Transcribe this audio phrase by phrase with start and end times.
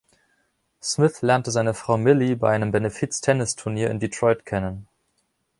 [0.81, 4.87] Smith lernte seine Frau Millie bei einem Benefiztennisturnier in Detroit kennen.